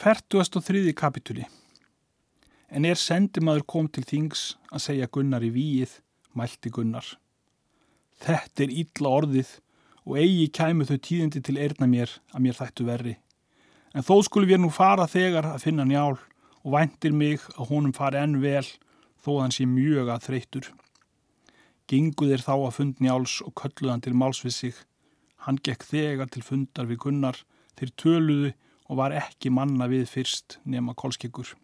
[0.00, 0.94] 43.
[0.96, 1.42] kapituli
[2.72, 5.90] En er sendimaður kom til þings að segja Gunnar í víið,
[6.32, 7.04] mælti Gunnar.
[8.24, 9.50] Þetta er illa orðið
[10.06, 13.12] og eigi kæmu þau tíðindi til erna mér að mér þættu verri.
[13.92, 17.92] En þó skulum við nú fara þegar að finna njál og væntir mig að honum
[17.92, 18.64] fari enn vel
[19.20, 20.72] þó að hann sé mjög að þreytur.
[21.92, 24.80] Gingu þeir þá að fund njáls og kölluðan til máls við sig.
[25.44, 27.44] Hann gekk þegar til fundar við Gunnar,
[27.76, 28.56] þeir töluðu
[28.90, 31.54] og var ekki manna við fyrst nema kolskeggur.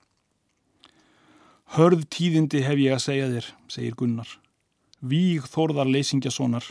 [1.74, 4.28] Hörð tíðindi hef ég að segja þér, segir Gunnar.
[5.02, 6.68] Víg þorðar leysingjasonar,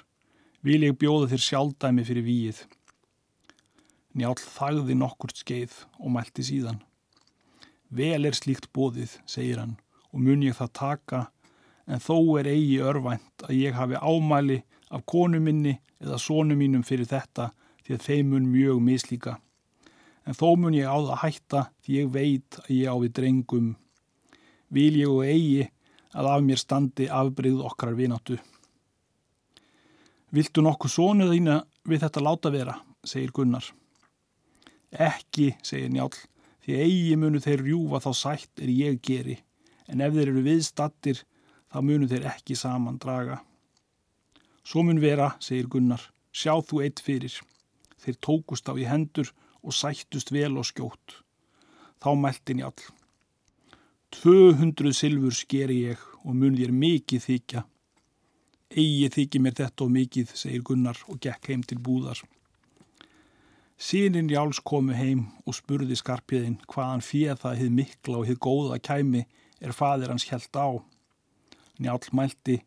[0.64, 2.64] vil ég bjóða þér sjálfdæmi fyrir víið.
[4.16, 6.80] Njál þagði nokkurt skeið og mælti síðan.
[7.92, 9.76] Vel er slíkt bóðið, segir hann,
[10.16, 11.26] og mun ég það taka,
[11.86, 14.62] en þó er eigi örvænt að ég hafi ámæli
[14.96, 17.52] af konu minni eða sónu mínum fyrir þetta
[17.84, 19.36] því að þeim mun mjög mislíka
[20.26, 23.72] en þó mun ég á það hætta því ég veit að ég á við drengum.
[24.74, 25.70] Vil ég og eigi
[26.16, 28.38] að af mér standi afbreyð okkar vináttu.
[30.36, 33.68] Viltu nokkuð sónuð þína við þetta láta vera, segir Gunnar.
[34.92, 36.12] Ekki, segir Njál,
[36.66, 39.38] því eigi munu þeir rjúfa þá sætt er ég geri,
[39.92, 41.22] en ef þeir eru viðstattir
[41.72, 43.42] þá munu þeir ekki saman draga.
[44.66, 46.02] Svo mun vera, segir Gunnar,
[46.34, 47.36] sjá þú eitt fyrir.
[48.02, 49.30] Þeir tókust á í hendur
[49.66, 51.20] og sættust vel og skjótt.
[52.02, 52.76] Þá mælti njál.
[54.22, 57.66] 200 silfur sker ég og mun þér mikið þykja.
[58.76, 62.22] Egi þykji mér þetta og mikið, segir Gunnar og gekk heim til búðar.
[63.76, 68.80] Sýnin Jáls komu heim og spurði skarpiðin hvaðan fíð það hið mikla og hið góða
[68.80, 69.26] kæmi
[69.60, 70.80] er fadir hans helt á.
[71.84, 72.62] Njál mælti,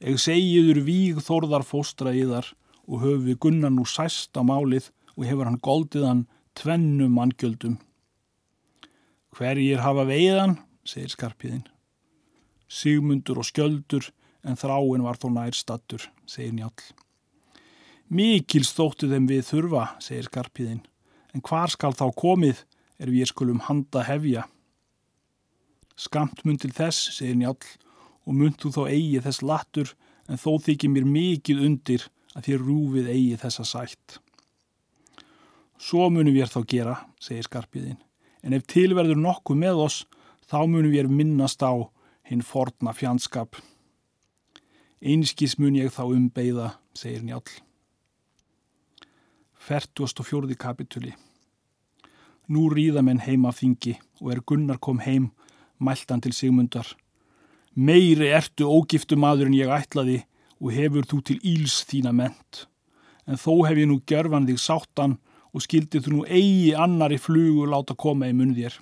[0.00, 2.54] eg segiður víg þorðar fóstra yðar
[2.88, 7.78] og höfu Gunnar nú sæst á málið og hefur hann goldiðan tvennum manngjöldum.
[9.36, 11.66] Hverjir hafa veiðan, segir skarpiðin.
[12.68, 14.08] Sigmundur og skjöldur
[14.46, 16.72] en þráin var þó nær stattur, segir njál.
[18.08, 20.82] Mikil stóttu þeim við þurfa, segir skarpiðin,
[21.34, 22.62] en hvar skal þá komið
[23.02, 24.46] er við skulum handa hefja.
[25.96, 27.58] Skamt mun til þess, segir njál,
[28.26, 29.92] og mun þú þá eigi þess lattur
[30.26, 32.06] en þó þykir mér mikið undir
[32.36, 34.18] að þér rúfið eigi þessa sætt.
[35.76, 37.98] Svo munum við þá gera, segir skarpiðin,
[38.42, 39.98] en ef tilverður nokkuð með oss,
[40.48, 41.74] þá munum við minnast á
[42.26, 43.58] hinn forna fjandskap.
[45.04, 47.44] Einskis mun ég þá umbeiða, segir njál.
[49.66, 50.54] 44.
[50.54, 51.12] kapituli
[52.46, 55.32] Nú ríða menn heim af þingi og er Gunnar kom heim,
[55.82, 56.86] mæltan til Sigmundar.
[57.74, 60.20] Meiri ertu ógiftu maður en ég ætlaði
[60.62, 62.66] og hefur þú til íls þína ment.
[63.26, 65.18] En þó hef ég nú gjörfan þig sáttan
[65.56, 68.74] og skildi þú nú eigi annari flugur láta koma í munn þér.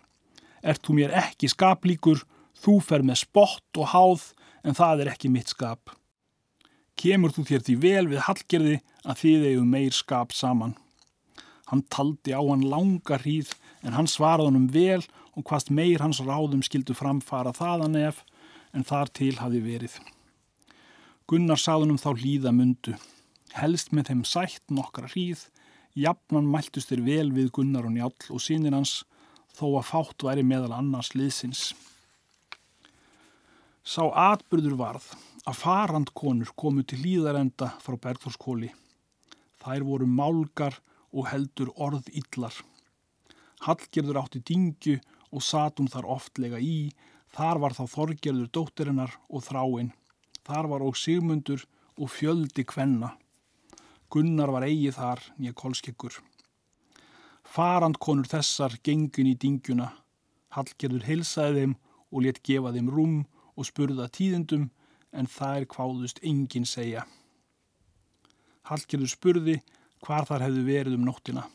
[0.67, 2.25] Ert þú mér ekki skaplíkur,
[2.59, 4.25] þú fer með spott og háð
[4.67, 5.93] en það er ekki mitt skap.
[6.99, 10.75] Kemur þú þér því vel við hallgerði að þið eigum meir skap saman.
[11.71, 13.55] Hann taldi á hann langa hríð
[13.87, 15.03] en hann svaraði hann um vel
[15.35, 18.23] og hvast meir hans ráðum skildu framfara þaðan ef
[18.75, 19.95] en þar til hafi verið.
[21.31, 22.99] Gunnar sáðunum þá hlýða mundu.
[23.55, 25.47] Helst með þeim sætt nokkra hríð
[25.95, 29.05] Jafnan mæltust þeir vel við Gunnar og Njál og sínir hans
[29.55, 31.69] þó að fátt væri meðal annars liðsins.
[33.85, 35.07] Sá atbyrður varð
[35.47, 38.73] að farandkonur komu til líðarenda frá Bergþórskóli.
[39.63, 40.81] Þær voru málgar
[41.15, 42.57] og heldur orð illar.
[43.65, 44.99] Hallgerður átti dingju
[45.31, 46.91] og satum þar oftlega í,
[47.31, 49.93] þar var þá Þorgerður dóttirinnar og þráinn.
[50.45, 51.63] Þar var og Sigmundur
[51.95, 53.15] og fjöldi kvenna.
[54.15, 56.21] Gunnar var eigið þar nýja kolskeggur.
[57.55, 59.89] Farandkonur þessar gengin í dingjuna.
[60.55, 61.75] Hallgerður heilsaði þeim
[62.15, 63.17] og let gefa þeim rúm
[63.59, 64.69] og spurða tíðendum
[65.15, 67.03] en þær kváðust enginn segja.
[68.71, 69.57] Hallgerður spurði
[70.05, 71.49] hvar þar hefðu verið um nóttina.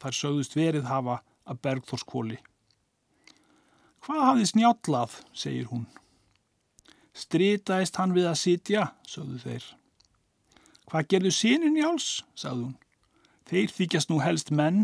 [0.00, 2.40] Þær sögðust verið hafa að bergþórskóli.
[4.02, 5.84] Hvað hafði snjállað, segir hún.
[7.12, 9.68] Stritaðist hann við að sitja, sögðu þeir.
[10.92, 12.06] Hvað gerðu sínun Jáls,
[12.36, 12.72] sagði hún.
[13.48, 14.82] Þeir þykjast nú helst menn.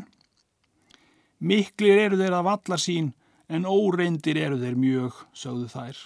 [1.37, 3.11] Miklir eru þeir að vallar sín
[3.53, 6.01] en óreindir eru þeir mjög, sagðu þær.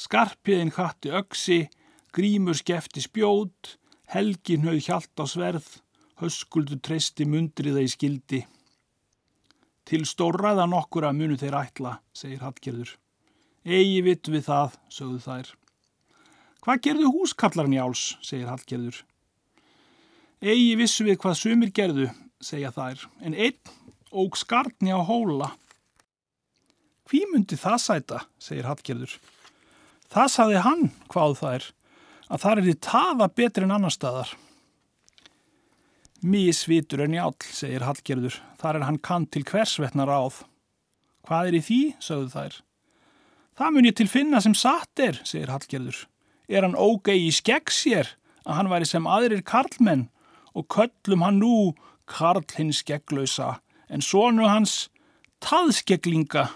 [0.00, 1.58] Skarpiðin hatti öksi,
[2.16, 3.74] grímur skefti spjót,
[4.08, 5.68] helgin höfð hjalt á sverð,
[6.24, 8.40] höskuldu treysti mundriða í skildi.
[9.84, 12.96] Til stórraða nokkura munu þeir ætla, segir Hallgerður.
[13.68, 15.54] Egi vitt við það, sögðu þær.
[16.64, 19.04] Hvað gerðu húskallarni áls, segir Hallgerður.
[20.40, 22.06] Egi vissu við hvað sumir gerðu,
[22.40, 23.58] segja þær, en einn
[24.08, 25.50] óg skarni á hóla.
[27.10, 29.18] Hví myndi það sæta, segir Hallgerður.
[30.08, 31.66] Það saði hann, hvað það er,
[32.32, 34.30] að það er í taða betri en annar staðar.
[36.24, 40.38] Mísvitur en jál, segir Hallgerður, þar er hann kann til hversvetna ráð.
[41.28, 42.56] Hvað er í því, sögðu þær.
[43.60, 46.00] Það mun ég til finna sem satt er, segir Hallgerður.
[46.48, 48.14] Er hann ógei í skegg sér
[48.46, 50.06] að hann væri sem aðrir karlmenn
[50.54, 51.74] og köllum hann nú
[52.10, 53.60] Karl hins skegglausa
[53.90, 54.88] en sonu hans
[55.44, 56.48] taðskeglinga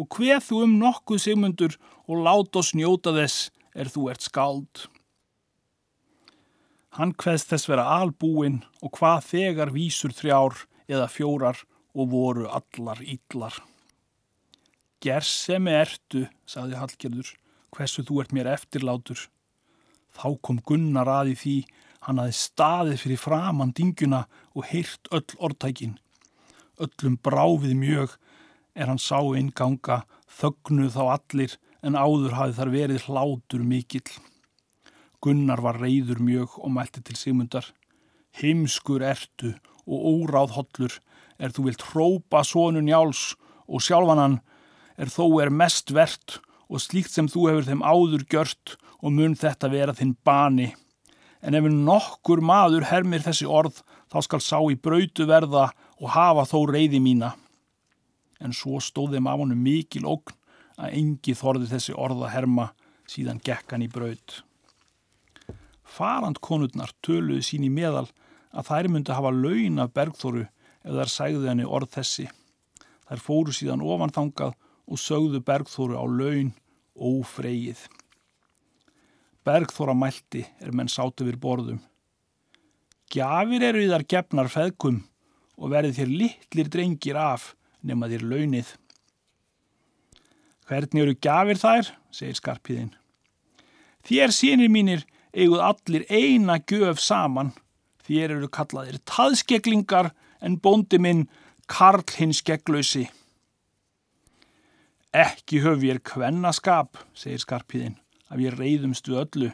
[0.00, 1.76] og hveð þú um nokkuð sigmundur
[2.08, 4.86] og lát oss njóta þess er þú ert skáld.
[6.92, 11.62] Hann hveðst þess vera albúin og hvað þegar vísur þrjár eða fjórar
[11.96, 13.54] og voru allar íllar.
[15.02, 17.30] Gers sem ertu, sagði Hallgerður,
[17.74, 19.24] hversu þú ert mér eftirlátur.
[20.12, 21.56] Þá kom Gunnar aði því
[22.06, 24.24] hann aði staðið fyrir framann dingjuna
[24.56, 25.98] og heyrt öll orðtækin.
[26.82, 28.16] Öllum bráfið mjög
[28.74, 34.10] er hann sá einn ganga, þögnuð þá allir en áður hafið þar verið hlátur mikill.
[35.22, 37.68] Gunnar var reyður mjög og mælti til Sigmundar.
[38.34, 39.52] Heimskur ertu
[39.86, 40.98] og óráð hollur
[41.38, 43.32] er þú vilt hrópa sónun jáls
[43.68, 44.40] og sjálfanan
[44.98, 46.40] er þó er mest verðt
[46.72, 50.72] og slíkt sem þú hefur þeim áður gjört og mun þetta vera þinn bani.
[51.42, 53.80] En ef nokkur maður hermir þessi orð,
[54.10, 57.32] þá skal sá í brautu verða og hafa þó reyði mína.
[58.42, 60.38] En svo stóð þeim af honum mikil ógn
[60.78, 62.70] að engi þorði þessi orð að herma
[63.10, 64.42] síðan gekkan í braut.
[65.82, 68.06] Farand konurnar töluði sín í meðal
[68.52, 72.28] að þær myndi hafa laun af bergþóru ef þær sægðu henni orð þessi.
[73.08, 74.54] Þær fóru síðan ofanþangað
[74.88, 76.54] og sögðu bergþóru á laun
[76.96, 77.82] ófreyið.
[79.42, 81.80] Bergþóra mælti er menn sátu við borðum.
[83.10, 85.00] Gjafir eru í þar gefnar feðkum
[85.58, 87.48] og verði þér litlir drengir af
[87.82, 88.68] nema þér launið.
[90.70, 92.92] Hvernig eru gjafir þær, segir skarpiðinn.
[94.06, 95.02] Þér sínir mínir
[95.34, 97.50] eiguð allir eina gjöf saman.
[98.06, 100.12] Þér eru kallaðir taðskeglingar
[100.42, 101.26] en bóndi minn
[101.70, 103.08] Karl hins gegglausi.
[105.12, 107.98] Ekki höf ég kvennaskap, segir skarpiðinn
[108.32, 109.52] að við reyðumstu öllu.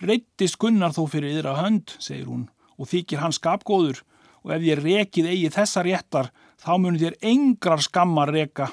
[0.00, 2.46] Reyttist Gunnar þó fyrir yðra hönd, segir hún,
[2.80, 4.02] og þykir hann skapgóður
[4.44, 6.30] og ef ég rekið eigi þessa réttar
[6.60, 8.70] þá munir þér engrar skammar reka.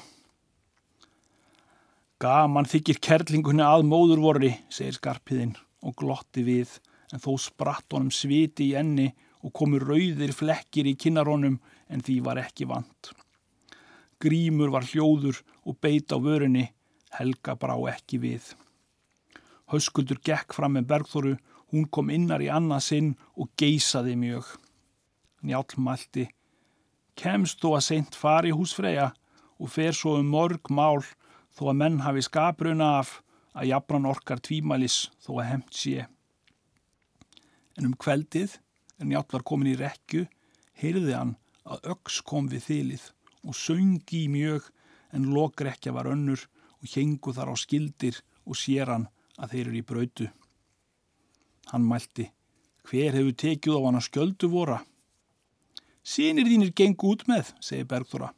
[2.18, 5.54] Gaman þykir kerlingunni að móðurvorri, segir skarpiðinn
[5.86, 6.72] og glotti við,
[7.12, 9.12] en þó spratt honum sviti í enni
[9.44, 13.12] og komu rauðir flekkir í kinnarónum en því var ekki vant.
[14.18, 16.66] Grímur var hljóður og beit á vörunni,
[17.14, 18.50] Helga brá ekki við.
[19.68, 21.36] Hauskuldur gekk fram með Bergþóru,
[21.72, 24.46] hún kom innar í annað sinn og geysaði mjög.
[25.44, 26.28] Njálm mælti,
[27.18, 29.10] kemst þú að seint fari húsfreyja
[29.58, 31.02] og fer svo um morg mál
[31.54, 33.18] þó að menn hafi skapruna af
[33.58, 36.06] að jafnan orkar tvímælis þó að hemt sé.
[37.78, 38.56] En um kveldið,
[38.98, 40.24] en Njálm var komin í rekju,
[40.78, 41.36] heyrði hann
[41.68, 43.04] að öks kom við þylið
[43.44, 44.72] og söngi mjög
[45.14, 46.40] en lokrekja var önnur
[46.78, 50.26] og hengu þar á skildir og sér hann að þeir eru í brautu.
[51.72, 52.28] Hann mælti,
[52.88, 54.78] hver hefur tekið á hann að sköldu vora?
[56.02, 58.32] Sýnir þínir gengu út með, segi Bergþóra.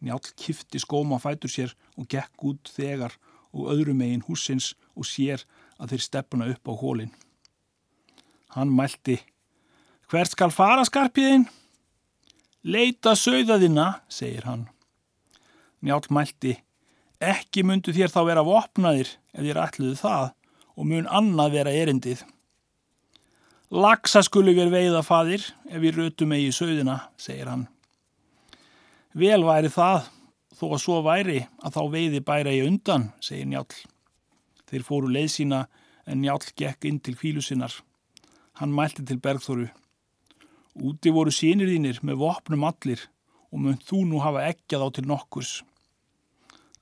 [0.00, 3.16] Njál kifti skóma fætur sér og gekk út þegar
[3.52, 5.44] og öðrum megin húsins og sér
[5.78, 7.12] að þeir stefna upp á hólinn.
[8.54, 9.18] Hann mælti,
[10.08, 11.48] hvert skal fara skarpiðinn?
[12.64, 14.66] Leita sögðaðina, segir hann.
[15.84, 16.56] Njál mælti,
[17.18, 20.26] Ekki myndu þér þá vera vopnaðir ef þér ætluðu það
[20.78, 22.22] og mun annað vera erindið.
[23.68, 27.66] Laksa skulu við veiða fadir ef við rötum eigi sögðina, segir hann.
[29.18, 30.08] Vel væri það,
[30.56, 33.68] þó að svo væri að þá veiði bæra í undan, segir Njál.
[34.68, 35.60] Þeir fóru leið sína
[36.08, 37.74] en Njál gekk inn til fílu sinnar.
[38.58, 39.68] Hann mælti til Bergþóru.
[40.78, 43.04] Úti voru sínir þínir með vopnum allir
[43.52, 45.52] og mun þú nú hafa ekkjað á til nokkurs.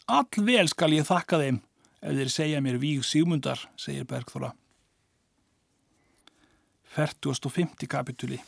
[0.06, 1.62] Allvel skal ég þakka þeim
[2.06, 4.52] ef þeir segja mér víg sígmundar, segir Bergþóra.
[6.94, 7.88] 40.
[7.90, 8.38] kapituli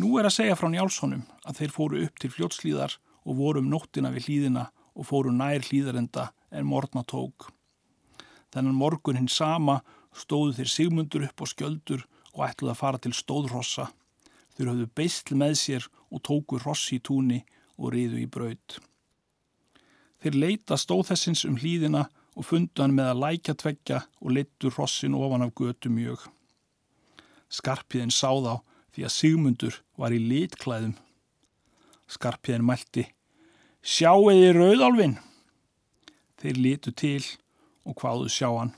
[0.00, 2.94] Nú er að segja frá Njálssonum að þeir fóru upp til fljótslíðar
[3.28, 7.50] og voru um nóttina við hlýðina og fóru nær hlýðarenda en morgna tók.
[8.52, 9.82] Þennan morgun hinn sama
[10.16, 13.90] stóðu þeir sigmundur upp á skjöldur og ætluði að fara til stóðrossa.
[14.56, 17.42] Þeir höfðu beistl með sér og tóku rossi í túni
[17.76, 18.80] og riðu í braud.
[20.24, 25.16] Þeir leita stóðhessins um hlýðina og fundu hann með að lækja tveggja og leittu rossin
[25.16, 26.24] ofan af götu mjög.
[27.52, 28.54] Skarpiðin sá þá
[28.92, 30.94] því að Sigmundur var í litklæðum.
[32.08, 33.06] Skarpiðin mælti,
[33.80, 35.18] sjáuði rauðálfin.
[36.40, 37.24] Þeir litu til
[37.88, 38.72] og hvaðu sjá hann.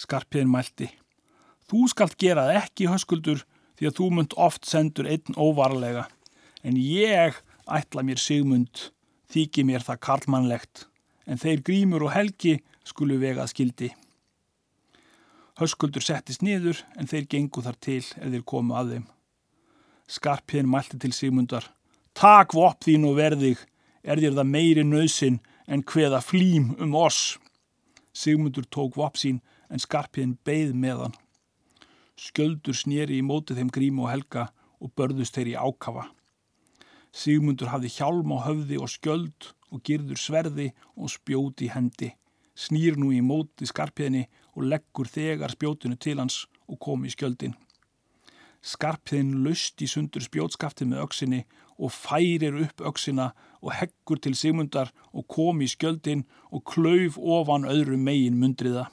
[0.00, 0.88] Skarpiðin mælti,
[1.68, 3.44] þú skalt gera það ekki höskuldur
[3.78, 6.06] því að þú munt oft sendur einn óvarlega,
[6.62, 8.88] en ég ætla mér sigmund,
[9.32, 10.86] þykir mér það karlmannlegt,
[11.26, 13.90] en þeir grímur og helgi skulu vegað skildi.
[15.60, 19.06] Höskuldur settist niður en þeir gengu þar til eða þeir komu að þeim.
[20.08, 21.68] Skarpiðin mælti til Sigmundar.
[22.16, 23.60] Takk vopp þín og verðig,
[24.02, 25.38] er þér það meiri nöðsin
[25.68, 27.38] en hveða flým um oss.
[28.12, 31.16] Sigmundur tók vopp sín en Skarpiðin beigð með hann.
[32.18, 34.48] Sköldur snýri í mótið þeim grímu og helga
[34.82, 36.08] og börðust þeir í ákafa.
[37.12, 42.12] Sigmundur hafði hjálm á höfði og skjöld og girður sverði og spjóti hendi.
[42.54, 47.56] Snýr nú í móti skarpiðinni og leggur þegar spjótinu til hans og kom í skjöldin.
[48.62, 51.40] Skarpiðin löst í sundur spjótskafti með öksinni
[51.82, 57.66] og færir upp öksina og heggur til Sigmundar og kom í skjöldin og klauf ofan
[57.66, 58.86] öðru megin mundriða.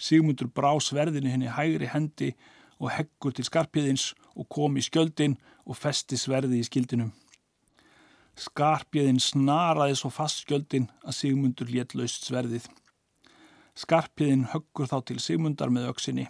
[0.00, 2.32] Sigmundur brá sverðinu henni hægri hendi
[2.80, 5.36] og heggur til skarpiðins og kom í skjöldin
[5.68, 7.12] og festi sverði í skildinum.
[8.38, 12.68] Skarpiðin snaraði svo fast skjöldin að Sigmundur létt laust sverðið.
[13.76, 16.26] Skarpiðin höggur þá til Sigmundar með auksinni.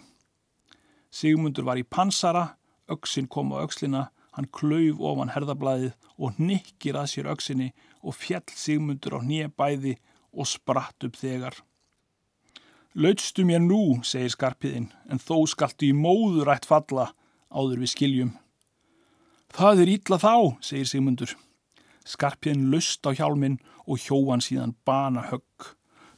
[1.11, 2.55] Sigmundur var í pansara,
[2.87, 8.47] auksin kom á aukslina, hann klauf ofan herðablaðið og nikkir að sér auksinni og fjall
[8.55, 9.97] Sigmundur á nýjabæði
[10.31, 11.57] og spratt upp þegar.
[12.95, 17.13] Lautstu mér nú, segir Skarpiðin, en þó skaltu í móðurætt falla
[17.47, 18.33] áður við skiljum.
[19.51, 21.35] Það er ítla þá, segir Sigmundur.
[22.07, 25.75] Skarpiðin lust á hjálmin og hjóan síðan bana högg.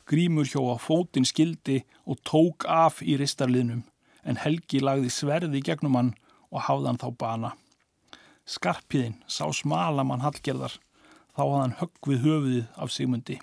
[0.07, 3.83] Grímur hjó á fótin skildi og tók af í ristarliðnum,
[4.23, 6.13] en Helgi lagði sverði gegnum hann
[6.51, 7.51] og hafði hann þá bana.
[8.43, 10.75] Skarpiðin sá smalamann hallgerðar,
[11.35, 13.39] þá hafði hann högg við höfuðið af Sigmundi.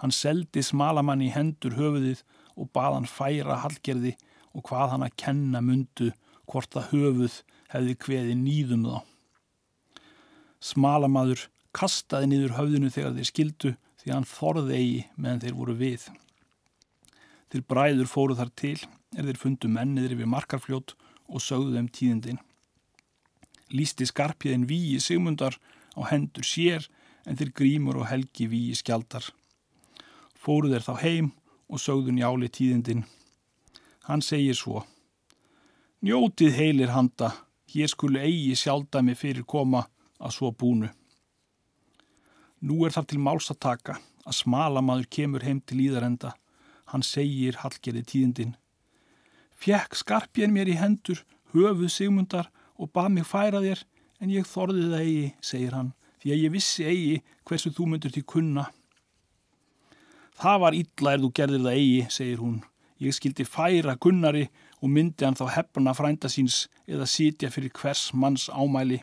[0.00, 2.24] Hann seldi smalamann í hendur höfuðið
[2.56, 4.16] og bað hann færa hallgerði
[4.52, 6.10] og hvað hann að kenna mundu
[6.50, 7.40] hvort að höfuð
[7.72, 9.09] hefði kveði nýðum þá.
[10.60, 16.06] Smalamadur kastaði niður höfðinu þegar þeir skildu því hann þorði eigi meðan þeir voru við.
[17.50, 18.76] Þeir bræður fóru þar til
[19.16, 20.94] er þeir fundu menniðri við markarfljót
[21.30, 22.40] og sögðu þeim tíðindin.
[23.70, 25.56] Lýsti skarpiðin víi sigmundar
[25.94, 26.86] á hendur sér
[27.26, 29.24] en þeir grímur og helgi víi skjaldar.
[30.34, 31.32] Fóru þeir þá heim
[31.70, 33.04] og sögðu njáli tíðindin.
[34.08, 34.84] Hann segir svo
[36.00, 37.34] Njótið heilir handa,
[37.68, 39.82] hér skulu eigi sjálfdæmi fyrir koma
[40.20, 40.90] að svo búnu.
[42.60, 46.34] Nú er þar til máls að taka að smalamadur kemur heim til íðarenda.
[46.92, 48.56] Hann segir hallgerði tíðindin.
[49.60, 51.22] Fjekk skarpjén mér í hendur,
[51.52, 52.50] höfuð sigmundar
[52.80, 53.84] og bað mig færa þér
[54.20, 57.16] en ég þorði það eigi, segir hann, því að ég vissi eigi
[57.48, 58.66] hversu þú myndur til kunna.
[60.40, 62.58] Það var illa er þú gerðir það eigi, segir hún.
[63.00, 64.46] Ég skildi færa kunnari
[64.80, 69.00] og myndi hann þá hefna frænda síns eða sitja fyrir hvers manns ámæli.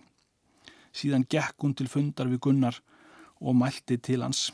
[0.95, 2.79] Síðan gekk hún til fundar við Gunnar
[3.41, 4.51] og mælti til hans.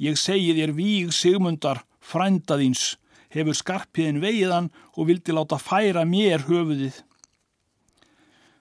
[0.00, 2.96] Ég segi þér víg sigmundar, frænda þíns,
[3.30, 7.02] hefur skarpiðin veiðan og vildi láta færa mér höfuðið.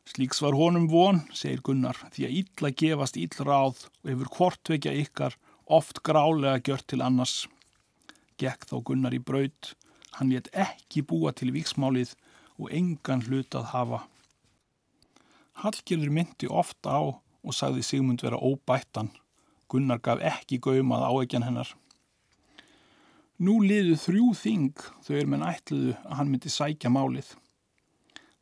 [0.10, 4.96] Slíks var honum von, segir Gunnar, því að illa gefast ill ráð og hefur hvortvekja
[5.04, 5.38] ykkar
[5.70, 7.44] oft grálega gjört til annars.
[8.42, 9.76] Gekk þá Gunnar í braut,
[10.18, 12.16] hann létt ekki búa til viksmálið
[12.58, 14.02] og engan hlut að hafa.
[15.60, 19.10] Hallgjörður myndi ofta á og sagði Sigmund vera óbættan.
[19.68, 21.74] Gunnar gaf ekki gaumað áegjan hennar.
[23.44, 27.34] Nú liðu þrjú þing þau er menn ætluðu að hann myndi sækja málið.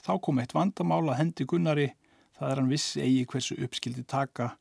[0.06, 1.90] Þá kom eitt vandamála hendi Gunnari,
[2.38, 4.52] það er hann vissi eigi hversu uppskildi taka,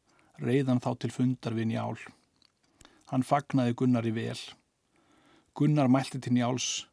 [0.40, 1.96] reyðan þá til fundarvin í ál.
[3.12, 4.40] Hann fagnaði Gunnar í vel.
[5.56, 6.86] Gunnar mælti til Njáls.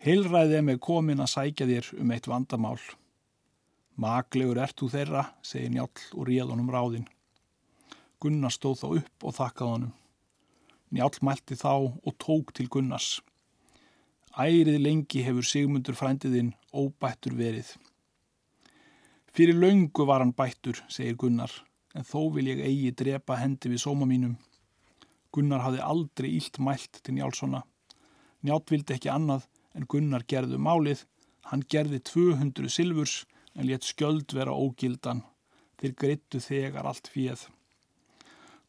[0.00, 2.78] Hilræðið með komin að sækja þér um eitt vandamál.
[4.00, 7.08] Maglegur ert þú þeirra, segir Njál og réð honum ráðin.
[8.20, 9.90] Gunnar stóð þá upp og þakkað honum.
[10.90, 13.18] Njál mælti þá og tók til Gunnars.
[14.40, 17.74] Ærið lengi hefur Sigmundur frændiðinn óbættur verið.
[19.36, 21.52] Fyrir laungu var hann bættur, segir Gunnar,
[21.92, 24.38] en þó vil ég eigi drepa hendi við sóma mínum.
[25.30, 27.60] Gunnar hafði aldrei ílt mælt til Njálssona.
[28.48, 29.44] Njátt vildi ekki annað
[29.76, 31.04] en Gunnar gerðu málið.
[31.52, 33.26] Hann gerði 200 silfurs
[33.56, 35.22] en létt skjöld vera ógildan.
[35.80, 37.46] Þeir greittu þegar allt fíð.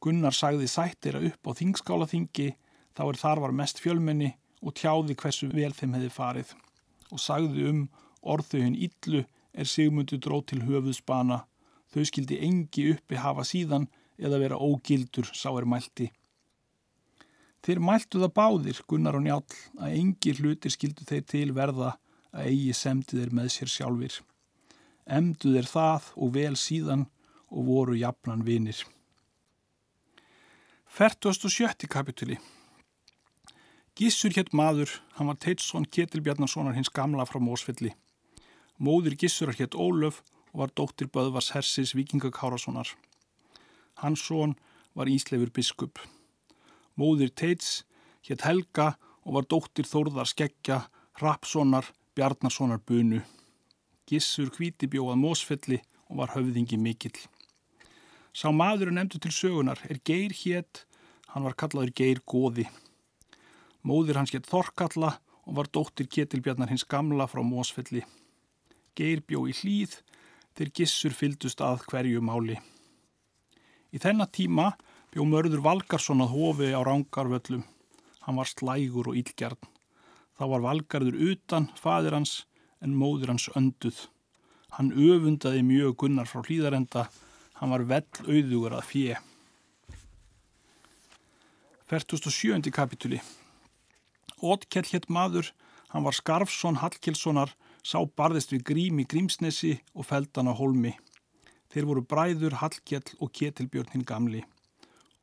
[0.02, 2.50] Gunnar sagði sættira upp á þingskálaþingi
[2.98, 6.56] þá er þar var mest fjölmenni og tjáði hversu vel þeim hefði farið
[7.12, 7.86] og sagði um
[8.22, 11.44] orðuhinn illu er Sigmundur dróð til höfuðspana
[11.92, 13.90] Þau skildi engi uppi hafa síðan
[14.22, 16.08] eða vera ógildur, sá er mælti.
[17.62, 19.44] Þeir mæltu það báðir, Gunnar og Njál,
[19.78, 21.92] að engi hlutir skildu þeir til verða
[22.32, 24.22] að eigi semdi þeir með sér sjálfur.
[25.05, 27.05] Emdu þeir það og vel síðan
[27.51, 28.84] og voru jafnan vinir.
[30.91, 31.88] 47.
[31.88, 32.38] kapituli
[33.96, 37.91] Gissur hétt maður, hann var Teitsson Ketilbjarnarssonar hins gamla frá Mósfelli.
[38.79, 42.88] Móður Gissurar hétt Ólöf og var dóttir Böðvars Hersis Vikingakárassonar.
[44.01, 44.55] Hans són
[44.96, 46.00] var Ísleifur biskup.
[46.98, 47.84] Móður Teits
[48.27, 50.81] hétt Helga og var dóttir Þórðar Skeggja,
[51.22, 53.22] Rapssonar, Bjarnarssonar bunu.
[54.12, 55.77] Gissur hvíti bjóðað Mósfelli
[56.12, 57.15] og var höfðingi mikill.
[58.36, 60.86] Sá maður nefndu til sögunar er Geir hétt,
[61.32, 62.65] hann var kallaður Geir Góði.
[63.88, 65.13] Móður hans hétt Þorkalla
[65.48, 68.03] og var dóttir Ketilbjarnar hins gamla frá Mósfelli.
[69.00, 70.01] Geir bjó í hlýð
[70.58, 72.60] þegar Gissur fyldust að hverju máli.
[73.96, 74.74] Í þennan tíma
[75.12, 77.63] bjó mörður Valgarsson að hofi á rángarvöllum.
[78.27, 79.60] Hann var slægur og ílgjarn.
[80.36, 82.41] Þá var Valgarður utan fadir hans
[82.82, 84.08] en móður hans önduð.
[84.78, 87.08] Hann öfundaði mjög gunnar frá hlýðarenda.
[87.60, 89.20] Hann var vell auðugur að fjö.
[91.92, 92.72] 47.
[92.72, 93.20] kapituli
[94.42, 95.52] Ótkell hétt maður,
[95.92, 97.52] hann var Skarfsson Hallkelssonar,
[97.84, 100.96] sá barðist við grím í Grímsnesi og feldan á holmi.
[101.70, 104.42] Þeir voru bræður Hallkell og Ketilbjörn hinn gamli.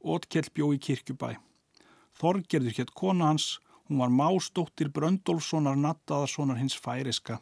[0.04, 1.34] Ótkell bjó í kirkjubæ.
[2.20, 7.40] Þorgerður hétt kona hans, hún var mástóttir Bröndolfssonar Nattaðarssonar hins færiska.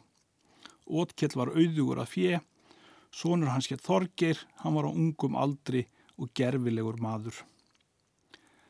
[0.87, 2.39] Ótkell var auðugur að fjö,
[3.11, 5.85] sonur hans hétt Þorger, hann var á ungum aldri
[6.17, 7.43] og gerfilegur maður.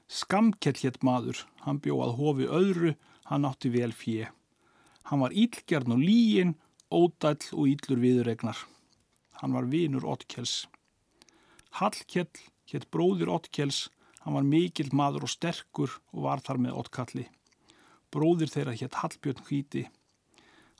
[0.08, 2.96] Skamkell hétt maður, hann bjó að hofi öðru,
[3.30, 4.30] hann átti vel fjö.
[5.08, 6.56] Hann var ílgjarn og líin,
[6.92, 8.60] ódæll og íllur viðuregnar.
[9.42, 10.66] Hann var vinur Ottkells.
[11.78, 12.32] Hallkell
[12.72, 13.88] hétt bróðir Ottkells,
[14.24, 17.28] hann var mikill maður og sterkur og var þar með Ottkalli.
[18.12, 19.86] Bróðir þeirra hétt Hallbjörn Hvíti.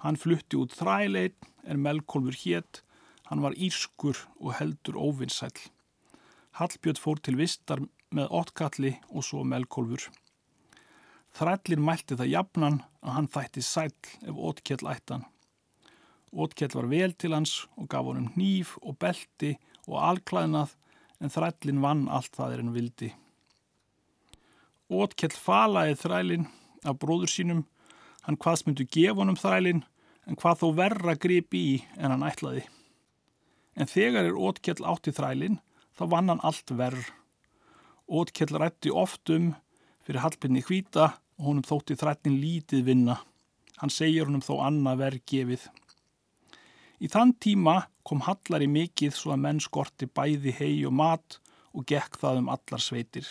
[0.04, 1.34] Hann flutti út þrælein
[1.66, 2.84] en Melkolfur hétt,
[3.30, 5.56] hann var írskur og heldur óvinnsæl.
[6.58, 7.82] Hallbjörn fór til vistar
[8.14, 10.08] með ottkalli og svo melkólfur.
[11.38, 13.92] Þrællin mælti það jafnan að hann þætti sæl
[14.26, 15.26] ef ótkjell ættan.
[16.34, 19.54] Ótkjell var vel til hans og gaf honum nýf og belti
[19.86, 20.74] og alklæðnað
[21.22, 23.12] en þrællin vann allt það er en vildi.
[24.88, 26.48] Ótkjell falaði þrælin
[26.88, 27.66] af bróður sínum,
[28.28, 29.86] hann hvaðs myndu gefa honum þrælin
[30.28, 32.66] en hvað þó verra gripi í en hann ætlaði.
[33.80, 35.62] En þegar er Ótkjell átti þrælin
[35.98, 37.08] þá vann hann allt verð
[38.08, 39.50] Ótkell rætti oft um
[40.08, 43.18] fyrir Hallbjörni hvita og honum þótti þrættin lítið vinna.
[43.82, 45.66] Hann segir honum þó annað verð gefið.
[47.04, 47.76] Í þann tíma
[48.08, 51.40] kom Hallari mikið svo að menn skorti bæði hei og mat
[51.76, 53.28] og gekk það um allar sveitir.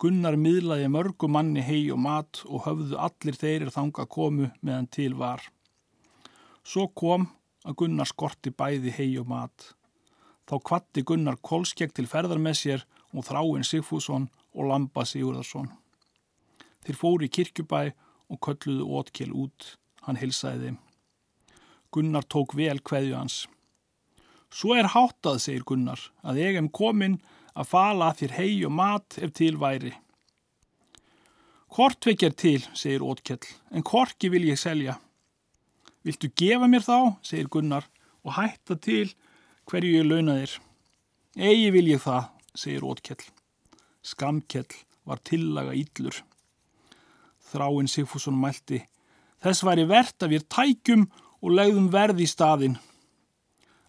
[0.00, 5.12] Gunnar miðlaði mörgu manni hei og mat og höfðu allir þeirri þanga komu meðan til
[5.18, 5.42] var.
[6.64, 7.26] Svo kom
[7.68, 9.74] að Gunnar skorti bæði hei og mat.
[10.48, 15.68] Þá kvatti Gunnar Kolskjegg til ferðar með sér og Þráinn Sigfússon og Lamba Sigurðarsson.
[16.80, 17.82] Þeir fóru í kirkjubæ
[18.32, 19.74] og kölluðu ótkjel út.
[20.06, 20.78] Hann hilsaði þeim.
[21.92, 23.42] Gunnar tók vel hverju hans.
[24.48, 27.20] Svo er háttað, segir Gunnar, að ég hef komin
[27.60, 29.92] að fala þér hei og mat ef til væri.
[31.70, 34.96] Hvort vekjar til, segir ótkjell, en hvorki vil ég selja.
[36.02, 37.86] Viltu gefa mér þá, segir Gunnar,
[38.24, 39.12] og hætta til
[39.70, 40.56] hverju ég launa þér.
[41.50, 42.26] Egi vil ég það,
[42.58, 43.22] segir Ótkell.
[44.02, 44.72] Skamkell
[45.06, 46.16] var tillaga íllur.
[47.50, 48.80] Þráinn Sigfússon mælti.
[49.40, 51.04] Þess væri verðt að við tækjum
[51.40, 52.76] og legðum verð í staðin.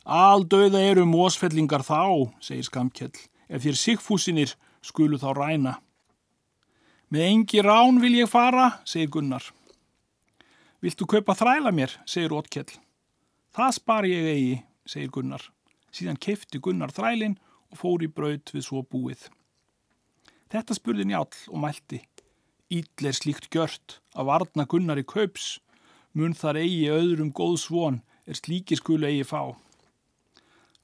[0.05, 3.17] Aldauða eru mósfellingar þá, segir Skamkell,
[3.51, 5.73] ef þér Sigfúsinir skulu þá ræna.
[7.11, 9.43] Með engi rán vil ég fara, segir Gunnar.
[10.81, 12.71] Viltu kaupa þræla mér, segir Ótkell.
[13.51, 14.55] Það spar ég eigi,
[14.87, 15.43] segir Gunnar.
[15.91, 17.35] Síðan kefti Gunnar þrælinn
[17.71, 19.27] og fór í braut við svo búið.
[20.51, 21.99] Þetta spurði njál og mælti.
[22.71, 25.59] Íll er slíkt gjört að varna gunnar í kaups,
[26.15, 29.51] mun þar eigi öðrum góð svon er slíki skulu eigi fá.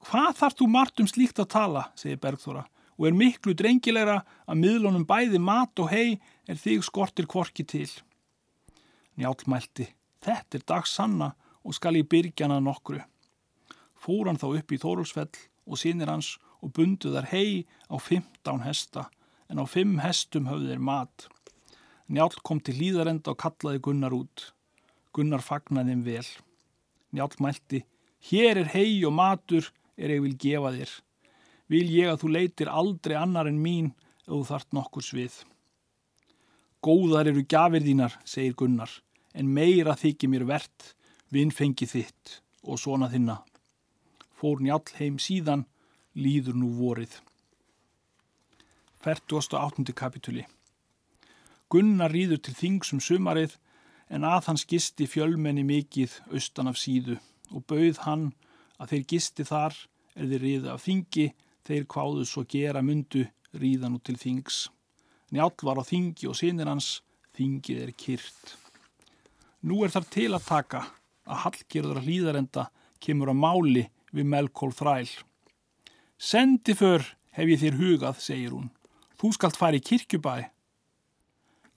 [0.05, 4.61] Hvað þarf þú margt um slíkt að tala, segir Bergþóra, og er miklu drengilegra að
[4.61, 7.89] miðlunum bæði mat og hei er þig skortir kvorki til.
[9.17, 9.87] Njál mælti,
[10.21, 11.33] þetta er dags sanna
[11.65, 13.01] og skal ég byrgjana nokkru.
[13.97, 18.63] Fór hann þá upp í Þórulsfell og sínir hans og bundu þar hei á 15
[18.65, 19.07] hesta
[19.49, 21.27] en á 5 hestum höfðu þeir mat.
[22.07, 24.51] Njál kom til hlýðarenda og kallaði Gunnar út.
[25.11, 26.27] Gunnar fagnaði þeim vel.
[27.11, 27.83] Njál mælti,
[28.29, 30.91] hér er hei og matur er ég vil gefa þér.
[31.67, 33.91] Vil ég að þú leitir aldrei annar en mín
[34.23, 35.37] ef þú þart nokkur svið.
[36.83, 38.91] Góðar eru gafir þínar, segir Gunnar,
[39.33, 40.93] en meira þykir mér verðt,
[41.33, 43.41] vinn fengi þitt og svona þinna.
[44.37, 45.65] Fór njall heim síðan,
[46.15, 47.17] líður nú vorið.
[49.03, 49.93] 48.
[49.93, 50.45] kapituli
[51.71, 53.57] Gunnar rýður til þingsum sumarið
[54.09, 57.17] en að hans gisti fjölmenni mikið austan af síðu
[57.51, 58.29] og bauð hann
[58.77, 59.75] að þeir gisti þar
[60.17, 61.27] er þeir riða af þingi,
[61.67, 63.25] þeir kváðu svo gera myndu
[63.57, 64.67] ríðan út til þings.
[65.33, 67.01] Njál var á þingi og sinir hans,
[67.35, 68.55] þingið er kyrt.
[69.67, 70.83] Nú er þar til að taka
[71.27, 72.67] að Hallgerður að hlýðarenda
[73.03, 75.09] kemur á máli við Melkól þræl.
[76.17, 77.03] Sendi för
[77.35, 78.69] hef ég þér hugað, segir hún.
[79.17, 80.47] Þú skalt fara í kirkjubæ.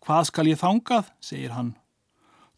[0.00, 1.74] Hvað skal ég þangað, segir hann.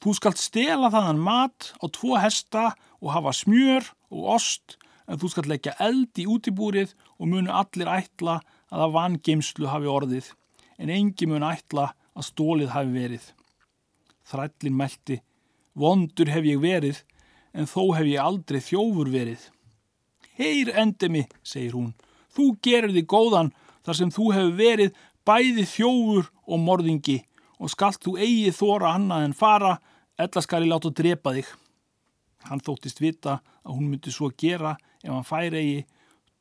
[0.02, 4.77] Þú skalt stela þannan mat á tvo hesta og hafa smjör og ost
[5.09, 8.38] en þú skalt leggja eld í útibúrið og munu allir ætla
[8.72, 10.31] að að vangeimslu hafi orðið
[10.81, 13.25] en engi mun ætla að stólið hafi verið.
[14.29, 15.18] Þrællin meldi,
[15.75, 17.03] vondur hef ég verið
[17.53, 19.42] en þó hef ég aldrei þjófur verið.
[20.38, 21.92] Heyr endemi, segir hún,
[22.33, 23.53] þú gerir þig góðan
[23.85, 24.96] þar sem þú hefur verið
[25.29, 27.18] bæði þjófur og morðingi
[27.62, 29.79] og skalt þú eigi þóra annað en fara
[30.20, 31.46] Ella skal ég láta drepa þig.
[32.46, 35.87] Hann þóttist vita að hún myndi svo gera ef hann færi eigi,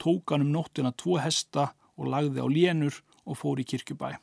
[0.02, 4.16] tók hann um nóttina tvo hesta og lagði á lénur og fór í kirkjubæ.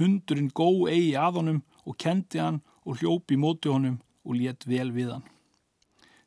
[0.00, 4.90] Hundurinn gó eigi að honum og kendi hann og hljópi móti honum og létt vel
[4.94, 5.26] við hann.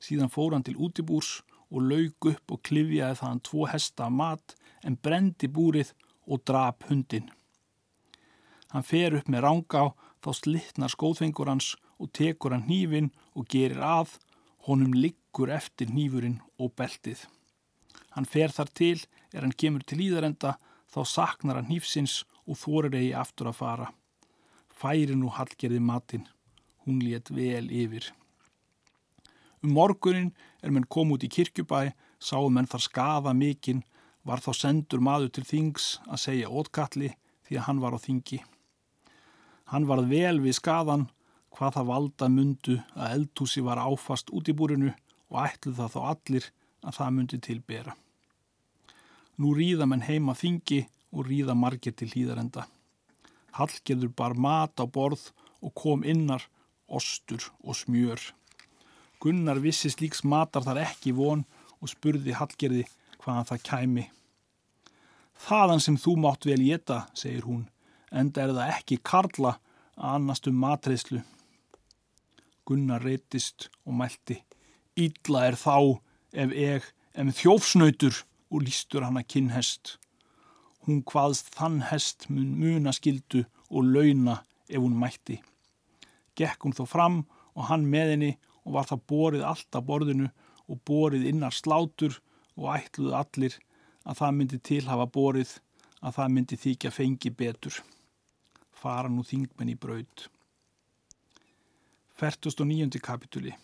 [0.03, 1.41] Síðan fór hann til útibúrs
[1.73, 5.93] og laug upp og klifjaði það hann tvo hesta af mat en brendi búrið
[6.27, 7.31] og drap hundin.
[8.73, 9.85] Hann fer upp með ranga á
[10.23, 14.17] þá slittnar skóðfengur hans og tekur hann hnífin og gerir að,
[14.67, 14.93] honum
[15.33, 17.25] liggur eftir hnífurinn og beltið.
[18.13, 18.99] Hann fer þar til,
[19.33, 20.59] er hann kemur til íðarenda,
[20.93, 23.87] þá saknar hann hnífsins og þorir eigi aftur að fara.
[24.69, 26.27] Færi nú hallgerði matinn,
[26.85, 28.13] hún létt vel yfir.
[29.63, 33.83] Um morgunin er menn kom út í kirkjubæ, sáu menn þar skafa mikinn,
[34.23, 37.15] var þá sendur maður til þings að segja ótkalli
[37.47, 38.43] því að hann var á þingi.
[39.73, 41.07] Hann varð vel við skaðan
[41.57, 44.93] hvað það valda mundu að eldhúsi var áfast út í búrinu
[45.33, 46.49] og ætluð það þá allir
[46.83, 47.95] að það mundi tilbera.
[49.41, 52.67] Nú ríða menn heima þingi og ríða margir til hýðarenda.
[53.57, 55.31] Hallgerður bar mat á borð
[55.63, 56.45] og kom innar,
[56.87, 58.21] ostur og smjör.
[59.21, 61.45] Gunnar vissi slíks matar þar ekki von
[61.79, 62.85] og spurði Hallgerði
[63.23, 64.05] hvaðan það kæmi.
[65.43, 67.65] Þaðan sem þú mátt vel geta, segir hún,
[68.11, 69.57] enda er það ekki karla
[69.97, 71.23] að annast um matreyslu.
[72.67, 74.43] Gunnar reytist og mælti.
[74.93, 75.97] Ítla er þá
[76.37, 76.85] ef eg
[77.17, 78.19] em þjófsnautur
[78.53, 79.95] og lístur hann að kinnhest.
[80.85, 83.41] Hún hvaðst þann hest mun munaskildu
[83.73, 85.39] og launa ef hún mætti.
[86.37, 87.17] Gekk hún þó fram
[87.57, 88.31] og hann með henni
[88.63, 90.29] og var það borið allt að borðinu
[90.69, 92.19] og borið innar slátur
[92.53, 93.57] og ætluðu allir
[94.05, 95.57] að það myndi tilhafa borið
[96.03, 97.81] að það myndi þykja fengi betur.
[98.77, 100.29] Fara nú þingmenn í braud.
[102.21, 103.01] 49.
[103.01, 103.55] kapituli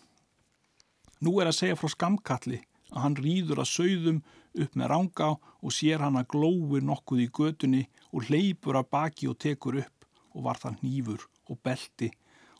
[1.20, 4.20] Nú er að segja frá skamkalli að hann rýður að sögðum
[4.64, 9.28] upp með ranga og sér hann að glóir nokkuð í götunni og hleypur að baki
[9.30, 12.10] og tekur upp og var það nýfur og belti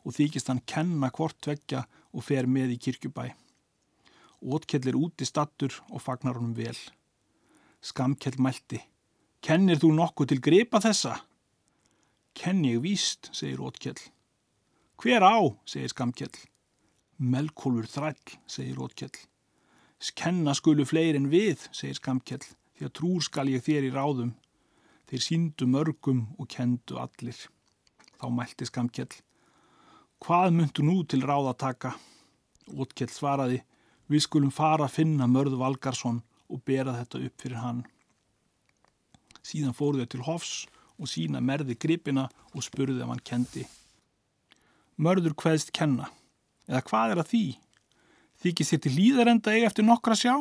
[0.04, 3.26] og þykist hann kenna hvort tvekja og fer með í kirkjubæ.
[4.40, 6.76] Ótkell er úti stattur og fagnar honum vel.
[7.80, 8.80] Skamkell mælti.
[9.44, 11.16] Kennir þú nokkuð til gripa þessa?
[12.36, 14.00] Kenn ég víst, segir Ótkell.
[15.00, 15.36] Hver á,
[15.68, 16.49] segir Skamkjell.
[17.20, 19.16] Melkólfur þræll, segir Rótkjell.
[20.00, 22.46] Skenna skulu fleir en við, segir Skamkjell,
[22.78, 24.30] því að trúr skal ég þér í ráðum.
[25.10, 27.36] Þeir síndu mörgum og kendu allir.
[28.16, 29.12] Þá mælti Skamkjell.
[30.20, 31.94] Hvað myndu nú til ráða taka?
[32.70, 33.60] Rótkjell svaraði,
[34.08, 37.82] við skulum fara að finna mörð Valgarsson og bera þetta upp fyrir hann.
[39.44, 40.54] Síðan fóru þau til Hofs
[40.96, 43.66] og sína merði gripina og spurði ef hann kendi
[45.00, 46.10] mörður hvaðst kenna.
[46.70, 47.44] Eða hvað er að því?
[48.40, 50.34] Þykir sér til líðarenda eigi eftir nokkra sjá?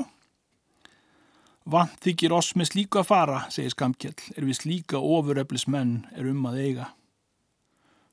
[1.69, 6.29] Vant þykir oss með slíku að fara, segir Skamkjell, er við slíka ofuröflis menn er
[6.29, 6.87] um að eiga.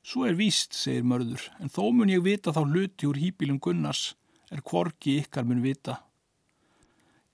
[0.07, 4.15] Svo er víst, segir mörður, en þó mun ég vita þá hluti úr hýpilum Gunnars,
[4.53, 6.01] er kvorki ykkar mun vita.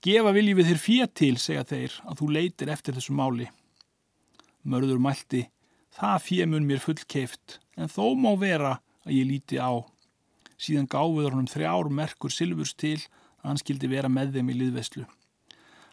[0.03, 3.47] Gefa viljið við þér fér til, segja þeir, að þú leitir eftir þessu máli.
[4.67, 5.45] Mörður mælti,
[5.95, 9.83] það fér mun mér full keift, en þó má vera að ég líti á.
[10.63, 13.01] Síðan gáfiður honum þrjár merkur Silvurs til
[13.41, 15.03] að hann skildi vera með þeim í liðveslu.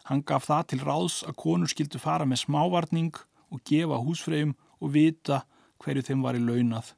[0.07, 3.17] Hann gaf það til ráðs að konur skildu fara með smávarning
[3.51, 5.41] og gefa húsfreyjum og vita
[5.83, 6.93] hverju þeim var í launað.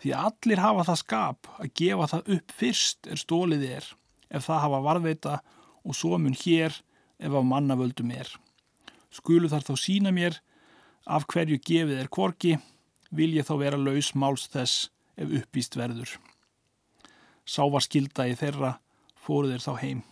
[0.00, 3.90] Því allir hafa það skap að gefa það upp fyrst er stólið er,
[4.30, 5.34] ef það hafa varðveita
[5.84, 6.78] og svo mun hér
[7.20, 8.30] ef á mannavöldum er.
[9.10, 10.38] Skulu þar þá sína mér
[11.04, 12.56] af hverju gefið er kvorki,
[13.10, 16.14] vil ég þá vera laus máls þess ef uppvíst verður.
[17.50, 18.76] Sá var skildaði þeirra,
[19.18, 20.02] fóru þeir þá heim.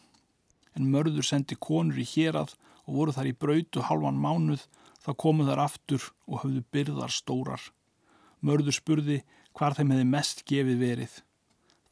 [0.74, 2.56] En mörður sendi konur í hérað
[2.88, 4.64] og voru þar í brautu halvan mánuð,
[5.04, 7.62] þá komu þar aftur og höfðu byrðar stórar.
[8.42, 9.20] Mörður spurði
[9.54, 11.14] hvar þeim hefði mest gefið verið.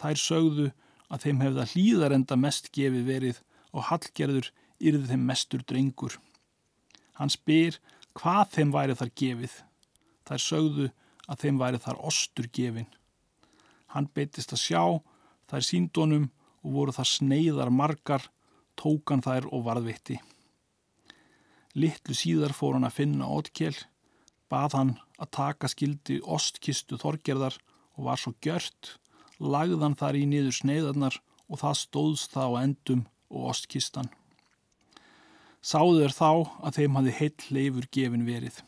[0.02, 0.68] Þær sögðu
[1.06, 4.50] að þeim hefði að hlýðar enda mest gefið verið og hallgerður
[4.82, 6.18] yrði þeim mestur drengur.
[7.16, 7.78] Hann spyr
[8.18, 9.58] hvað þeim væri þar gefið.
[10.26, 10.88] Þær sögðu
[11.26, 12.90] að þeim væri þar ostur gefin.
[13.94, 14.82] Hann beitist að sjá
[15.50, 16.30] þær síndónum
[16.66, 18.24] og voru þar sneiðar margar,
[18.76, 20.18] tókan þær og varðvitti.
[21.76, 23.76] Littlu síðar fór hann að finna ótkjell,
[24.50, 27.58] bað hann að taka skildi ostkistu þorgerðar
[27.96, 28.96] og var svo gjört,
[29.40, 34.08] lagðan þar í niður sneiðarnar og það stóðst það á endum og ostkistan.
[35.66, 36.30] Sáðu þeir þá
[36.62, 38.58] að þeim hafi heill leifur gefin verið.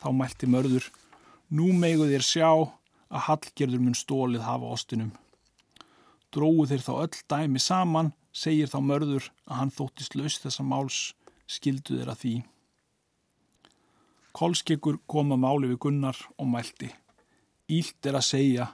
[0.00, 0.88] Þá mælti mörður,
[1.48, 5.12] nú megu þér sjá að hallgerður mun stólið hafa ostinum.
[6.34, 10.98] Dróðu þeir þá öll dæmi saman, segir þá mörður að hann þóttist laus þessa máls,
[11.46, 12.34] skildu þeir að því.
[14.34, 16.88] Kolskeggur kom að máli við Gunnar og mælti.
[17.70, 18.66] Ílt er að segja,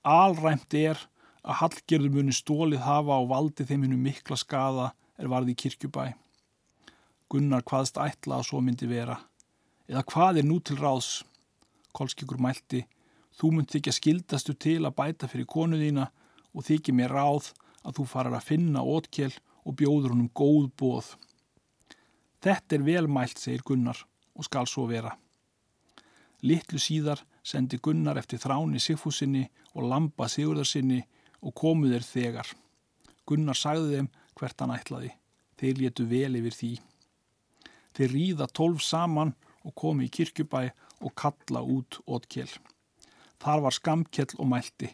[0.00, 0.96] alræmt er
[1.42, 6.06] að hallgerður muni stólið hafa og valdi þeim hennu mikla skada er varði í kirkjubæ.
[7.28, 9.18] Gunnar hvaðst ætla að svo myndi vera.
[9.90, 11.22] Eða hvað er nú til ráðs?
[11.92, 12.86] Kolskeggur mælti,
[13.36, 16.08] þú myndi ekki að skildastu til að bæta fyrir konu þína
[16.52, 19.34] og þykir mér ráð að þú farar að finna ótkjell
[19.64, 21.12] og bjóður honum góð bóð.
[22.42, 23.98] Þetta er velmælt, segir Gunnar,
[24.34, 25.12] og skal svo vera.
[26.42, 29.44] Littlu síðar sendi Gunnar eftir þráni Sigfúsinni
[29.76, 31.02] og Lamba Sigurðarsinni
[31.42, 32.48] og komuð er þegar.
[33.26, 35.12] Gunnar sagði þeim hvert hann ætlaði.
[35.58, 36.72] Þeir létu vel yfir því.
[37.94, 40.64] Þeir ríða tólf saman og komi í kirkjubæ
[41.02, 42.50] og kalla út ótkjell.
[43.42, 44.90] Þar var skamkjell og mælti.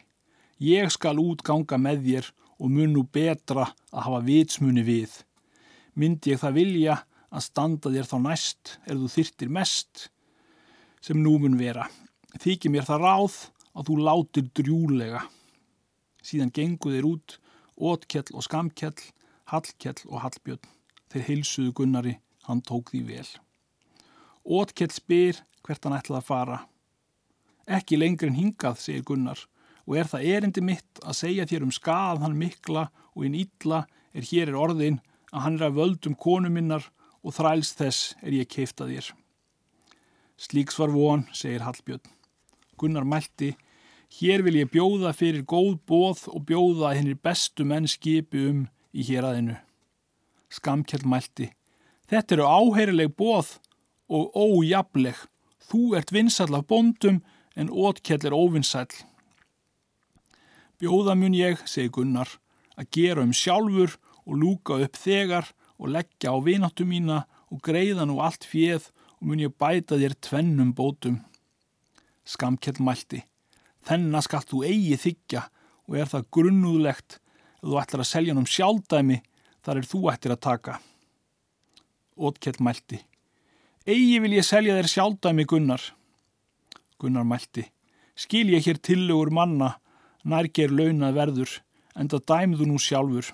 [0.59, 2.25] Ég skal útganga með þér
[2.59, 5.11] og mun nú betra að hafa vitsmunni við.
[5.95, 6.95] Myndi ég það vilja
[7.31, 10.09] að standa þér þá næst er þú þyrtir mest
[10.99, 11.85] sem nú mun vera.
[12.43, 13.37] Þykir mér það ráð
[13.71, 15.21] að þú látir drjúlega.
[16.27, 17.37] Síðan gengu þeir út
[17.79, 18.99] ótkjell og skamkjell,
[19.47, 20.73] hallkjell og hallbjörn.
[21.09, 22.17] Þeir heilsuðu Gunnari,
[22.49, 23.29] hann tók því vel.
[24.43, 26.59] Ótkjell spyr hvert hann ætlaði að fara.
[27.79, 29.45] Ekki lengri en hingað, segir Gunnar
[29.89, 32.83] og er það erindi mitt að segja þér um skað hann mikla
[33.15, 34.99] og einn ítla er hér er orðin
[35.33, 36.85] að hann er að völdum konu minnar
[37.25, 39.09] og þræls þess er ég keifta þér.
[40.39, 42.05] Slíks var von, segir Hallbjörn.
[42.79, 43.55] Gunnar mælti,
[44.21, 48.61] hér vil ég bjóða fyrir góð bóð og bjóða að hennir bestu menn skipi um
[48.93, 49.57] í hér aðinu.
[50.53, 51.49] Skamkjell mælti,
[52.07, 53.57] þetta eru áheyrileg bóð
[54.09, 55.17] og ójableg.
[55.69, 57.19] Þú ert vinsall af bóndum
[57.57, 58.93] en ótkjell er óvinsall.
[60.79, 62.29] Bjóða mun ég, segi Gunnar,
[62.79, 68.05] að gera um sjálfur og lúka upp þegar og leggja á vináttu mína og greiða
[68.07, 68.85] nú allt fjöð
[69.19, 71.17] og mun ég bæta þér tvennum bótum.
[72.23, 73.25] Skamkjell mælti,
[73.83, 75.41] þennan skall þú eigi þykja
[75.89, 77.19] og er það grunnúðlegt
[77.59, 79.19] að þú ætlar að selja um sjálfdæmi
[79.59, 80.77] þar er þú ættir að taka.
[82.15, 83.01] Ótkjell mælti,
[83.83, 85.83] eigi vil ég selja þér sjálfdæmi Gunnar.
[86.95, 87.67] Gunnar mælti,
[88.15, 89.73] skil ég hér tillögur manna
[90.23, 91.55] nærger launað verður,
[91.95, 93.31] en það dæmðu nú sjálfur.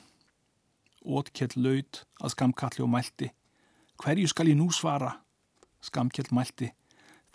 [1.05, 3.29] Ótkjell laud að skamkalli og mælti.
[4.01, 5.13] Hverju skal ég nú svara?
[5.85, 6.71] Skamkjell mælti.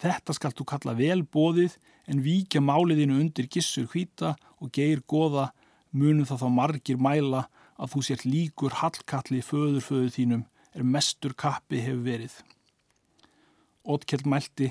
[0.00, 1.76] Þetta skal þú kalla velbóðið
[2.10, 5.50] en víkja máliðinu undir gissur hvita og geir goða
[5.92, 7.44] munum það þá margir mæla
[7.80, 12.34] að þú sért líkur hallkalli föður föður þínum er mestur kappi hefur verið.
[13.84, 14.70] Ótkjell mælti.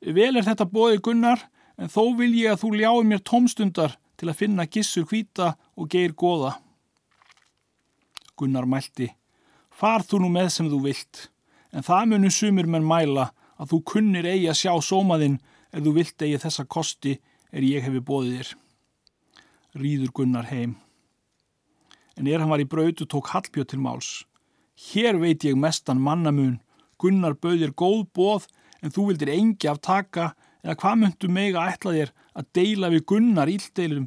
[0.00, 1.42] Vel er þetta bóði Gunnar
[1.78, 5.88] en þó vil ég að þú ljái mér tómstundar til að finna gissur hvita og
[5.92, 6.56] geir goða.
[8.38, 9.08] Gunnar mælti,
[9.70, 11.28] far þú nú með sem þú vilt,
[11.72, 15.38] en það munu sumir menn mæla að þú kunnir eigi að sjá sómaðinn
[15.72, 17.16] ef þú vilt eigi þessa kosti
[17.52, 18.52] er ég hefi bóðið þér.
[19.78, 20.76] Rýður Gunnar heim.
[22.18, 24.24] En er hann var í brautu tók Hallbjörn til máls.
[24.78, 26.58] Hér veit ég mestan mannamun,
[26.98, 28.48] Gunnar bauðir góð bóð
[28.82, 30.32] en þú vildir engi af taka
[30.64, 34.06] eða hvað myndu mega ætla þér að deila við Gunnar íldeilum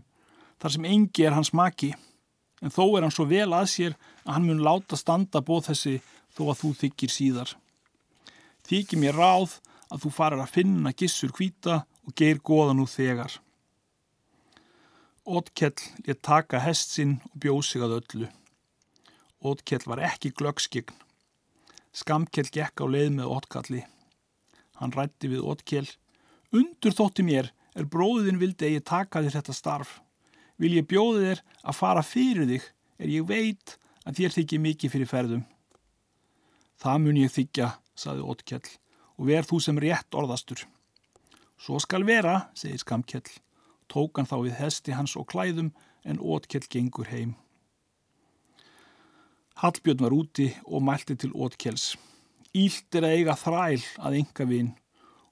[0.62, 1.91] þar sem engi er hans maki
[2.62, 5.98] en þó er hann svo vel að sér að hann mun láta standa bóð þessi
[6.36, 7.54] þó að þú þykir síðar.
[8.67, 9.58] Þykir mér ráð
[9.91, 13.34] að þú farir að finna gissur hvita og geir goða nú þegar.
[15.26, 18.30] Ótkell létt taka hest sinn og bjóð sig að öllu.
[19.41, 20.94] Ótkell var ekki glöggskign.
[21.91, 23.82] Skamkell gekk á leið með Ótkalli.
[24.80, 25.89] Hann rætti við Ótkell.
[26.56, 29.99] Undur þótti mér er bróðin vildi að ég taka þér þetta starf.
[30.62, 32.67] Vil ég bjóði þér að fara fyrir þig
[33.01, 35.45] er ég veit að þér þykir mikið fyrir ferðum.
[36.81, 38.67] Það mun ég þykja, saði Ótkell,
[39.17, 40.65] og verð þú sem rétt orðastur.
[41.62, 43.29] Svo skal vera, segir Skamkell.
[43.91, 45.69] Tók hann þá við hesti hans og klæðum
[46.07, 47.36] en Ótkell gengur heim.
[49.62, 51.93] Hallbjörn var úti og mælti til Ótkells.
[52.57, 54.71] Ílt er að eiga þræl að enga vinn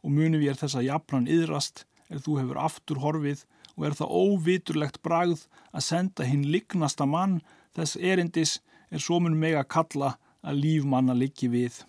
[0.06, 3.45] og munum ég er þess að jafnan yðrast er þú hefur aftur horfið
[3.78, 7.39] og er það óviturlegt bragð að senda hinn lignasta mann
[7.78, 8.58] þess erindis
[8.89, 11.84] er svo mun meg að kalla að lífmanna liggi við.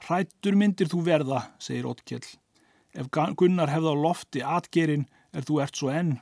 [0.00, 2.24] Hrættur myndir þú verða, segir Ótkell.
[2.96, 6.16] Ef Gunnar hefða á lofti atgerinn er þú ert svo enn.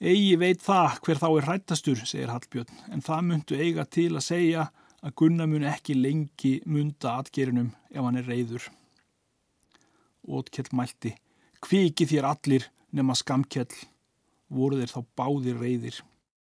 [0.00, 4.26] Egi veit það hver þá er hrættastur, segir Hallbjörn, en það myndu eiga til að
[4.26, 4.66] segja
[5.04, 8.70] að Gunnar mun ekki lengi munda atgerinum ef hann er reyður.
[10.28, 11.14] Ótkell mælti,
[11.64, 13.72] kviki þér allir nema skamkjell,
[14.50, 16.00] voru þeir þá báðir reyðir.